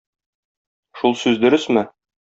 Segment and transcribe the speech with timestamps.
[1.03, 1.89] Шул сүз дөресме?